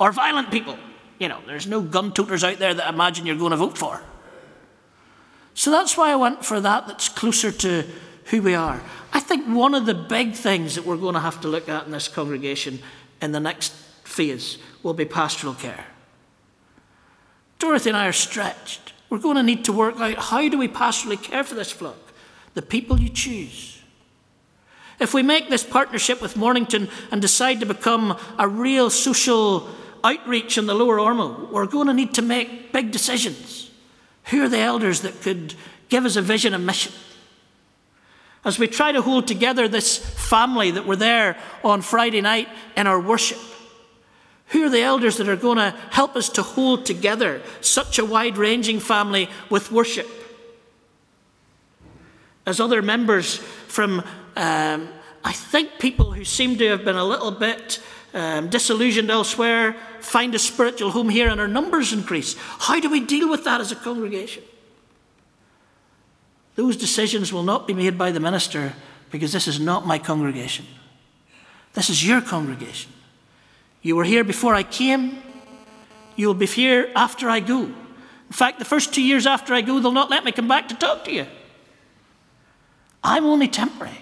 Or 0.00 0.12
violent 0.12 0.50
people. 0.50 0.78
You 1.18 1.28
know, 1.28 1.40
there's 1.46 1.66
no 1.66 1.82
gun 1.82 2.12
toters 2.12 2.42
out 2.42 2.58
there 2.58 2.72
that 2.72 2.86
I 2.86 2.88
imagine 2.88 3.26
you're 3.26 3.36
going 3.36 3.50
to 3.50 3.58
vote 3.58 3.76
for. 3.76 4.02
So 5.52 5.70
that's 5.70 5.94
why 5.96 6.10
I 6.10 6.16
went 6.16 6.42
for 6.42 6.58
that 6.58 6.86
that's 6.86 7.10
closer 7.10 7.52
to 7.52 7.84
who 8.26 8.42
we 8.42 8.54
are. 8.54 8.80
I 9.12 9.20
think 9.20 9.46
one 9.46 9.74
of 9.74 9.86
the 9.86 9.94
big 9.94 10.34
things 10.34 10.74
that 10.74 10.84
we're 10.84 10.96
going 10.96 11.14
to 11.14 11.20
have 11.20 11.40
to 11.42 11.48
look 11.48 11.68
at 11.68 11.86
in 11.86 11.92
this 11.92 12.08
congregation 12.08 12.80
in 13.22 13.32
the 13.32 13.40
next 13.40 13.72
phase 14.04 14.58
will 14.82 14.94
be 14.94 15.04
pastoral 15.04 15.54
care. 15.54 15.86
Dorothy 17.58 17.90
and 17.90 17.96
I 17.96 18.06
are 18.06 18.12
stretched. 18.12 18.92
We're 19.08 19.18
going 19.18 19.36
to 19.36 19.42
need 19.42 19.64
to 19.66 19.72
work 19.72 19.98
out 20.00 20.18
how 20.18 20.48
do 20.48 20.58
we 20.58 20.68
pastorally 20.68 21.20
care 21.22 21.44
for 21.44 21.54
this 21.54 21.70
flock? 21.70 21.96
The 22.54 22.62
people 22.62 23.00
you 23.00 23.08
choose. 23.08 23.80
If 24.98 25.14
we 25.14 25.22
make 25.22 25.48
this 25.48 25.64
partnership 25.64 26.22
with 26.22 26.36
Mornington 26.36 26.88
and 27.10 27.20
decide 27.20 27.60
to 27.60 27.66
become 27.66 28.18
a 28.38 28.48
real 28.48 28.90
social 28.90 29.68
outreach 30.02 30.56
in 30.58 30.66
the 30.66 30.74
lower 30.74 30.96
Ormeau, 30.98 31.50
we're 31.50 31.66
going 31.66 31.86
to 31.86 31.94
need 31.94 32.14
to 32.14 32.22
make 32.22 32.72
big 32.72 32.90
decisions. 32.90 33.70
Who 34.26 34.42
are 34.42 34.48
the 34.48 34.58
elders 34.58 35.02
that 35.02 35.20
could 35.20 35.54
give 35.88 36.04
us 36.04 36.16
a 36.16 36.22
vision 36.22 36.54
and 36.54 36.66
mission? 36.66 36.92
As 38.46 38.60
we 38.60 38.68
try 38.68 38.92
to 38.92 39.02
hold 39.02 39.26
together 39.26 39.66
this 39.66 39.98
family 39.98 40.70
that 40.70 40.86
were 40.86 40.94
there 40.94 41.36
on 41.64 41.82
Friday 41.82 42.20
night 42.20 42.48
in 42.76 42.86
our 42.86 43.00
worship, 43.00 43.40
who 44.50 44.64
are 44.64 44.70
the 44.70 44.82
elders 44.82 45.16
that 45.16 45.28
are 45.28 45.34
going 45.34 45.58
to 45.58 45.74
help 45.90 46.14
us 46.14 46.28
to 46.28 46.44
hold 46.44 46.86
together 46.86 47.42
such 47.60 47.98
a 47.98 48.04
wide 48.04 48.38
ranging 48.38 48.78
family 48.78 49.28
with 49.50 49.72
worship? 49.72 50.08
As 52.46 52.60
other 52.60 52.82
members 52.82 53.38
from, 53.66 53.98
um, 54.36 54.88
I 55.24 55.32
think, 55.32 55.80
people 55.80 56.12
who 56.12 56.24
seem 56.24 56.56
to 56.58 56.68
have 56.68 56.84
been 56.84 56.94
a 56.94 57.04
little 57.04 57.32
bit 57.32 57.80
um, 58.14 58.48
disillusioned 58.48 59.10
elsewhere 59.10 59.74
find 59.98 60.36
a 60.36 60.38
spiritual 60.38 60.92
home 60.92 61.08
here 61.08 61.28
and 61.28 61.40
our 61.40 61.48
numbers 61.48 61.92
increase. 61.92 62.36
How 62.38 62.78
do 62.78 62.88
we 62.88 63.00
deal 63.00 63.28
with 63.28 63.42
that 63.42 63.60
as 63.60 63.72
a 63.72 63.76
congregation? 63.76 64.44
Those 66.56 66.76
decisions 66.76 67.32
will 67.32 67.42
not 67.42 67.66
be 67.66 67.74
made 67.74 67.96
by 67.96 68.10
the 68.10 68.20
minister 68.20 68.72
because 69.10 69.32
this 69.32 69.46
is 69.46 69.60
not 69.60 69.86
my 69.86 69.98
congregation. 69.98 70.66
This 71.74 71.90
is 71.90 72.06
your 72.06 72.22
congregation. 72.22 72.90
You 73.82 73.94
were 73.96 74.04
here 74.04 74.24
before 74.24 74.54
I 74.54 74.62
came. 74.62 75.18
You'll 76.16 76.34
be 76.34 76.46
here 76.46 76.90
after 76.96 77.28
I 77.28 77.40
go. 77.40 77.64
In 77.64 78.32
fact, 78.32 78.58
the 78.58 78.64
first 78.64 78.92
two 78.92 79.02
years 79.02 79.26
after 79.26 79.54
I 79.54 79.60
go, 79.60 79.78
they'll 79.78 79.92
not 79.92 80.10
let 80.10 80.24
me 80.24 80.32
come 80.32 80.48
back 80.48 80.68
to 80.68 80.74
talk 80.74 81.04
to 81.04 81.12
you. 81.12 81.26
I'm 83.04 83.26
only 83.26 83.46
temporary. 83.46 84.00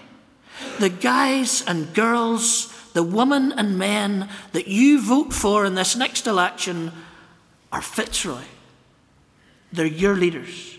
The 0.79 0.89
guys 0.89 1.63
and 1.67 1.93
girls, 1.93 2.73
the 2.93 3.03
women 3.03 3.51
and 3.51 3.77
men 3.77 4.29
that 4.53 4.67
you 4.67 5.01
vote 5.01 5.33
for 5.33 5.65
in 5.65 5.75
this 5.75 5.95
next 5.95 6.25
election 6.25 6.91
are 7.71 7.81
Fitzroy. 7.81 8.41
They're 9.71 9.85
your 9.85 10.15
leaders. 10.15 10.77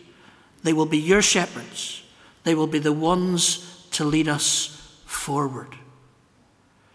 They 0.67 0.73
will 0.73 0.85
be 0.85 0.99
your 0.99 1.23
shepherds. 1.23 2.03
They 2.43 2.57
will 2.57 2.67
be 2.67 2.81
the 2.81 2.93
ones 2.93 3.87
to 3.93 4.05
lead 4.05 4.27
us 4.27 4.99
forward. 5.05 5.77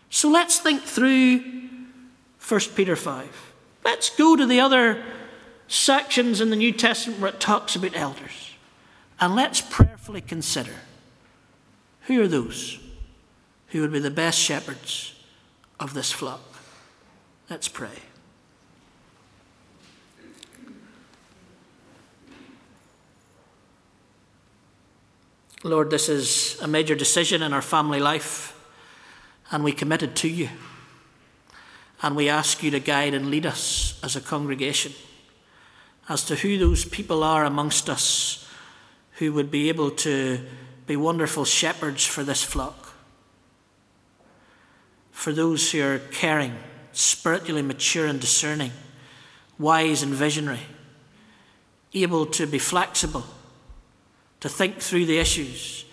So 0.10 0.30
let's 0.30 0.60
think 0.60 0.84
through 0.84 1.40
1 2.46 2.60
Peter 2.76 2.98
5. 2.98 3.54
Let's 3.86 4.10
go 4.10 4.36
to 4.36 4.46
the 4.46 4.60
other 4.60 5.02
sections 5.70 6.42
in 6.42 6.50
the 6.50 6.58
New 6.58 6.74
Testament 6.74 7.22
where 7.22 7.32
it 7.32 7.40
talks 7.40 7.78
about 7.78 7.96
elders. 7.96 8.52
And 9.22 9.36
let's 9.38 9.62
prayerfully 9.62 10.20
consider 10.20 10.76
who 12.08 12.22
are 12.22 12.28
those 12.28 12.78
who 13.68 13.80
would 13.80 13.94
be 13.94 14.00
the 14.00 14.12
best 14.12 14.38
shepherds 14.38 15.16
of 15.80 15.94
this 15.94 16.12
flock. 16.12 16.42
Let's 17.50 17.70
pray. 17.70 18.00
Lord, 25.64 25.92
this 25.92 26.10
is 26.10 26.60
a 26.62 26.68
major 26.68 26.96
decision 26.96 27.44
in 27.44 27.54
our 27.54 27.62
family 27.62 28.00
life, 28.00 28.60
and 29.52 29.64
we 29.64 29.72
commit 29.72 30.02
it 30.02 30.16
to 30.18 30.28
you. 30.28 30.50
And 32.02 32.16
we 32.16 32.30
ask 32.30 32.64
you 32.64 32.72
to 32.72 32.80
guide 32.80 33.14
and 33.14 33.30
lead 33.30 33.46
us 33.46 34.00
as 34.04 34.16
a 34.16 34.22
congregation 34.22 34.94
as 36.10 36.26
to 36.26 36.36
who 36.36 36.58
those 36.58 36.84
people 36.84 37.24
are 37.24 37.46
amongst 37.46 37.90
us 37.90 38.50
who 39.14 39.32
would 39.34 39.52
be 39.52 39.70
able 39.70 39.92
to 39.92 40.44
be 40.88 40.96
wonderful 40.96 41.46
shepherds 41.46 42.06
for 42.06 42.24
this 42.24 42.42
flock. 42.42 42.94
For 45.12 45.32
those 45.32 45.72
who 45.72 45.84
are 45.84 46.00
caring, 46.00 46.56
spiritually 46.92 47.62
mature 47.62 48.08
and 48.08 48.20
discerning, 48.20 48.72
wise 49.60 50.02
and 50.02 50.14
visionary, 50.14 50.62
able 51.94 52.26
to 52.26 52.48
be 52.48 52.58
flexible, 52.58 53.26
to 54.42 54.50
think 54.50 54.80
through 54.80 55.06
the 55.06 55.20
issues, 55.20 55.86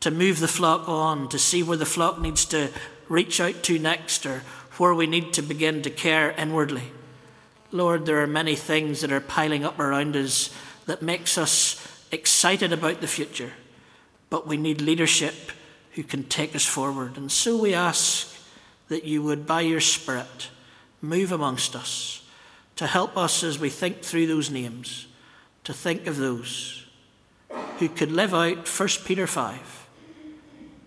to 0.00 0.10
move 0.10 0.40
the 0.40 0.48
flock 0.48 0.88
on, 0.88 1.28
to 1.28 1.38
see 1.38 1.62
where 1.62 1.76
the 1.76 1.86
flock 1.86 2.20
needs 2.20 2.44
to 2.46 2.70
reach 3.08 3.40
out 3.40 3.62
to 3.62 3.78
next 3.78 4.26
or 4.26 4.42
where 4.78 4.94
we 4.94 5.06
need 5.06 5.32
to 5.34 5.42
begin 5.42 5.82
to 5.82 5.90
care 5.90 6.32
inwardly. 6.32 6.90
Lord, 7.70 8.06
there 8.06 8.20
are 8.22 8.26
many 8.26 8.56
things 8.56 9.02
that 9.02 9.12
are 9.12 9.20
piling 9.20 9.64
up 9.64 9.78
around 9.78 10.16
us 10.16 10.52
that 10.86 11.02
makes 11.02 11.38
us 11.38 12.04
excited 12.10 12.72
about 12.72 13.00
the 13.00 13.06
future, 13.06 13.52
but 14.30 14.46
we 14.46 14.56
need 14.56 14.80
leadership 14.80 15.34
who 15.92 16.02
can 16.02 16.24
take 16.24 16.56
us 16.56 16.64
forward. 16.64 17.16
And 17.16 17.30
so 17.30 17.56
we 17.56 17.74
ask 17.74 18.34
that 18.88 19.04
you 19.04 19.22
would, 19.22 19.46
by 19.46 19.60
your 19.60 19.80
Spirit, 19.80 20.48
move 21.02 21.30
amongst 21.30 21.76
us 21.76 22.26
to 22.76 22.86
help 22.86 23.16
us 23.16 23.44
as 23.44 23.58
we 23.58 23.68
think 23.68 24.02
through 24.02 24.26
those 24.26 24.50
names, 24.50 25.06
to 25.64 25.74
think 25.74 26.06
of 26.06 26.16
those 26.16 26.79
who 27.78 27.88
could 27.88 28.12
live 28.12 28.34
out 28.34 28.68
1 28.68 28.88
Peter 29.04 29.26
5 29.26 29.88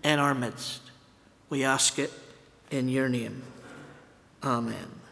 in 0.02 0.18
our 0.18 0.34
midst. 0.34 0.80
We 1.50 1.64
ask 1.64 1.98
it 1.98 2.12
in 2.70 2.88
your 2.88 3.08
name. 3.08 3.42
Amen. 4.42 5.03